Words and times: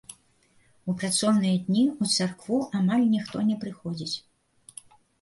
У 0.91 0.95
працоўныя 1.01 1.59
дні 1.67 1.83
ў 2.01 2.15
царкву 2.15 2.57
амаль 2.83 3.09
ніхто 3.15 3.47
не 3.55 3.63
прыходзіць. 3.63 4.15